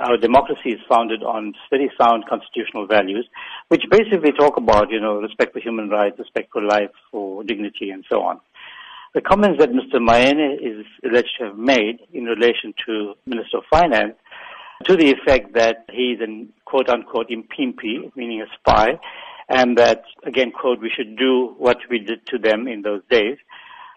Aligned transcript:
Our 0.00 0.16
democracy 0.16 0.70
is 0.70 0.80
founded 0.88 1.22
on 1.22 1.54
very 1.70 1.90
sound 2.00 2.24
constitutional 2.28 2.86
values, 2.86 3.28
which 3.68 3.82
basically 3.90 4.32
talk 4.32 4.56
about, 4.56 4.90
you 4.90 5.00
know, 5.00 5.16
respect 5.16 5.52
for 5.52 5.60
human 5.60 5.88
rights, 5.88 6.18
respect 6.18 6.52
for 6.52 6.62
life, 6.62 6.90
for 7.10 7.42
dignity, 7.42 7.90
and 7.90 8.04
so 8.08 8.22
on. 8.22 8.40
The 9.14 9.22
comments 9.22 9.58
that 9.58 9.70
Mr. 9.70 10.00
Maine 10.00 10.58
is 10.62 10.86
alleged 11.04 11.30
to 11.38 11.46
have 11.46 11.58
made 11.58 12.00
in 12.12 12.24
relation 12.24 12.74
to 12.86 13.14
Minister 13.26 13.58
of 13.58 13.64
Finance 13.70 14.14
to 14.84 14.96
the 14.96 15.10
effect 15.10 15.54
that 15.54 15.86
he's 15.90 16.20
an 16.20 16.52
quote 16.64 16.88
unquote 16.88 17.30
impimpi, 17.30 18.14
meaning 18.14 18.42
a 18.42 18.46
spy, 18.58 18.98
and 19.48 19.78
that, 19.78 20.02
again, 20.24 20.52
quote, 20.52 20.80
we 20.80 20.90
should 20.94 21.16
do 21.16 21.54
what 21.58 21.78
we 21.90 21.98
did 21.98 22.24
to 22.26 22.38
them 22.38 22.68
in 22.68 22.82
those 22.82 23.02
days, 23.10 23.38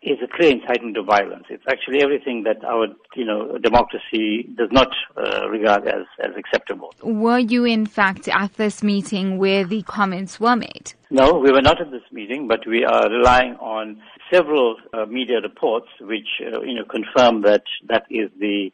is 0.02 0.18
a 0.24 0.28
clear 0.28 0.52
incitement 0.52 0.96
to 0.96 1.04
violence. 1.04 1.46
It's 1.50 1.64
actually 1.70 2.02
everything 2.02 2.44
that 2.44 2.64
our, 2.66 2.88
you 3.16 3.26
know, 3.26 3.58
democracy 3.60 4.50
does 4.58 4.70
not 4.72 4.90
uh, 5.16 5.48
regard 5.48 5.88
as, 5.88 6.06
as 6.20 6.32
acceptable. 6.36 6.94
Were 7.04 7.38
you, 7.38 7.66
in 7.66 7.86
fact, 7.86 8.28
at 8.28 8.56
this 8.56 8.82
meeting 8.82 9.38
where 9.38 9.64
the 9.64 9.84
comments 9.84 10.40
were 10.40 10.56
made? 10.56 10.94
No, 11.12 11.34
we 11.34 11.52
were 11.52 11.62
not 11.62 11.80
at 11.80 11.92
this 11.92 12.02
meeting, 12.12 12.48
but 12.48 12.66
we 12.66 12.84
are 12.84 13.10
relying 13.10 13.56
on 13.58 14.02
several 14.32 14.78
uh, 14.94 15.06
media 15.06 15.40
reports 15.42 15.88
which, 16.00 16.28
uh, 16.42 16.62
you 16.62 16.74
know, 16.74 16.86
confirm 16.86 17.42
that 17.44 17.64
that 17.88 18.06
is 18.10 18.30
the 18.40 18.72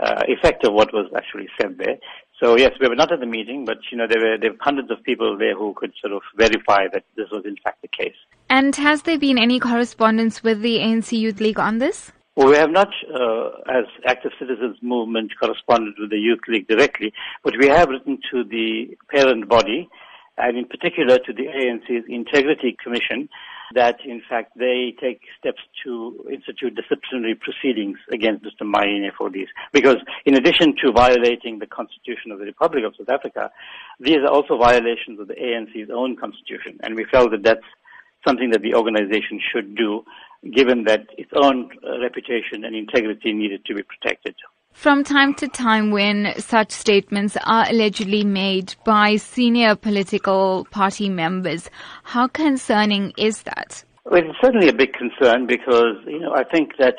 uh, 0.00 0.22
effect 0.28 0.64
of 0.64 0.74
what 0.74 0.92
was 0.92 1.10
actually 1.16 1.48
said 1.60 1.76
there. 1.78 1.98
So 2.40 2.56
yes, 2.56 2.70
we 2.80 2.88
were 2.88 2.94
not 2.94 3.10
at 3.10 3.18
the 3.18 3.26
meeting, 3.26 3.64
but 3.64 3.78
you 3.90 3.98
know 3.98 4.06
there 4.06 4.20
were 4.20 4.38
there 4.38 4.52
were 4.52 4.58
hundreds 4.60 4.92
of 4.92 5.02
people 5.02 5.36
there 5.36 5.56
who 5.56 5.74
could 5.74 5.92
sort 6.00 6.12
of 6.12 6.22
verify 6.36 6.86
that 6.92 7.04
this 7.16 7.26
was 7.32 7.44
in 7.44 7.56
fact 7.56 7.82
the 7.82 7.88
case. 7.88 8.14
And 8.50 8.74
has 8.76 9.02
there 9.02 9.18
been 9.18 9.38
any 9.38 9.60
correspondence 9.60 10.42
with 10.42 10.62
the 10.62 10.78
ANC 10.78 11.12
Youth 11.12 11.40
League 11.40 11.58
on 11.58 11.78
this? 11.78 12.12
Well, 12.34 12.48
we 12.48 12.56
have 12.56 12.70
not, 12.70 12.88
uh, 13.12 13.48
as 13.68 13.84
Active 14.06 14.30
Citizens 14.38 14.78
Movement, 14.80 15.32
corresponded 15.38 15.94
with 15.98 16.10
the 16.10 16.18
Youth 16.18 16.40
League 16.48 16.68
directly, 16.68 17.12
but 17.42 17.54
we 17.58 17.66
have 17.66 17.88
written 17.88 18.18
to 18.30 18.44
the 18.44 18.96
parent 19.10 19.48
body, 19.48 19.88
and 20.38 20.56
in 20.56 20.64
particular 20.64 21.18
to 21.18 21.32
the 21.32 21.46
ANC's 21.46 22.04
Integrity 22.08 22.76
Commission, 22.82 23.28
that 23.74 23.96
in 24.04 24.22
fact 24.28 24.52
they 24.56 24.94
take 25.00 25.20
steps 25.38 25.60
to 25.84 26.26
institute 26.32 26.74
disciplinary 26.74 27.34
proceedings 27.34 27.98
against 28.12 28.44
Mr. 28.44 28.64
Maine 28.64 29.10
for 29.16 29.30
these. 29.30 29.48
Because 29.72 29.96
in 30.24 30.34
addition 30.34 30.74
to 30.82 30.92
violating 30.92 31.58
the 31.58 31.66
Constitution 31.66 32.30
of 32.30 32.38
the 32.38 32.46
Republic 32.46 32.84
of 32.84 32.94
South 32.96 33.10
Africa, 33.10 33.50
these 34.00 34.18
are 34.18 34.30
also 34.30 34.56
violations 34.56 35.20
of 35.20 35.28
the 35.28 35.34
ANC's 35.34 35.90
own 35.92 36.16
constitution. 36.16 36.78
And 36.82 36.94
we 36.94 37.04
felt 37.04 37.30
that 37.32 37.42
that's 37.42 37.66
something 38.26 38.50
that 38.50 38.62
the 38.62 38.74
organization 38.74 39.40
should 39.52 39.74
do, 39.74 40.04
given 40.52 40.84
that 40.84 41.06
its 41.16 41.30
own 41.34 41.70
uh, 41.84 42.00
reputation 42.00 42.64
and 42.64 42.74
integrity 42.74 43.32
needed 43.32 43.64
to 43.66 43.74
be 43.74 43.82
protected. 43.82 44.34
From 44.72 45.02
time 45.02 45.34
to 45.34 45.48
time, 45.48 45.90
when 45.90 46.34
such 46.38 46.70
statements 46.70 47.36
are 47.44 47.66
allegedly 47.68 48.22
made 48.24 48.76
by 48.84 49.16
senior 49.16 49.74
political 49.74 50.66
party 50.70 51.08
members, 51.08 51.68
how 52.04 52.28
concerning 52.28 53.12
is 53.16 53.42
that? 53.42 53.82
Well, 54.04 54.22
it's 54.22 54.38
certainly 54.40 54.68
a 54.68 54.72
big 54.72 54.92
concern 54.92 55.46
because, 55.46 55.96
you 56.06 56.20
know, 56.20 56.32
I 56.32 56.44
think 56.44 56.76
that 56.78 56.94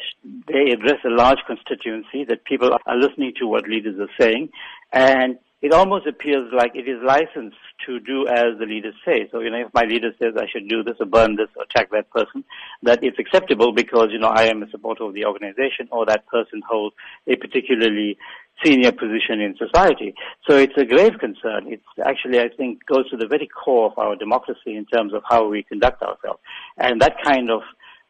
they 0.47 0.71
address 0.71 0.99
a 1.05 1.09
large 1.09 1.39
constituency, 1.47 2.25
that 2.27 2.43
people 2.43 2.77
are 2.85 2.97
listening 2.97 3.33
to 3.39 3.47
what 3.47 3.67
leaders 3.67 3.99
are 3.99 4.11
saying, 4.19 4.49
and 4.91 5.39
it 5.61 5.73
almost 5.73 6.07
appears 6.07 6.51
like 6.55 6.71
it 6.73 6.87
is 6.87 6.99
licensed 7.03 7.57
to 7.85 7.99
do 7.99 8.27
as 8.27 8.57
the 8.59 8.65
leaders 8.65 8.95
say. 9.05 9.27
So, 9.31 9.41
you 9.41 9.49
know, 9.49 9.65
if 9.65 9.73
my 9.73 9.83
leader 9.83 10.11
says 10.17 10.33
I 10.37 10.47
should 10.51 10.69
do 10.69 10.83
this 10.83 10.95
or 10.99 11.05
burn 11.05 11.35
this 11.35 11.49
or 11.55 11.63
attack 11.63 11.91
that 11.91 12.09
person, 12.11 12.45
that 12.83 13.03
it's 13.03 13.19
acceptable 13.19 13.73
because, 13.73 14.07
you 14.11 14.19
know, 14.19 14.29
I 14.29 14.43
am 14.43 14.63
a 14.63 14.69
supporter 14.69 15.03
of 15.03 15.13
the 15.13 15.25
organization 15.25 15.89
or 15.91 16.05
that 16.05 16.27
person 16.27 16.61
holds 16.67 16.95
a 17.27 17.35
particularly 17.35 18.17
senior 18.63 18.91
position 18.91 19.39
in 19.39 19.55
society. 19.57 20.13
So 20.47 20.55
it's 20.55 20.77
a 20.77 20.85
grave 20.85 21.19
concern. 21.19 21.67
It's 21.67 21.83
actually, 22.05 22.39
I 22.39 22.49
think, 22.55 22.85
goes 22.85 23.09
to 23.09 23.17
the 23.17 23.27
very 23.27 23.47
core 23.47 23.91
of 23.91 23.97
our 23.97 24.15
democracy 24.15 24.75
in 24.75 24.85
terms 24.85 25.13
of 25.13 25.23
how 25.29 25.47
we 25.47 25.63
conduct 25.63 26.01
ourselves. 26.01 26.39
And 26.77 27.01
that 27.01 27.15
kind 27.23 27.51
of 27.51 27.61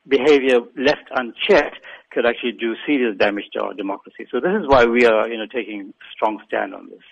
behavior 0.07 0.59
left 0.77 1.09
unchecked 1.11 1.85
could 2.11 2.25
actually 2.25 2.53
do 2.53 2.73
serious 2.85 3.17
damage 3.17 3.45
to 3.53 3.61
our 3.61 3.73
democracy. 3.73 4.27
So 4.31 4.39
this 4.39 4.51
is 4.59 4.67
why 4.67 4.85
we 4.85 5.05
are, 5.05 5.27
you 5.27 5.37
know, 5.37 5.45
taking 5.45 5.93
strong 6.11 6.39
stand 6.47 6.73
on 6.73 6.89
this. 6.89 7.03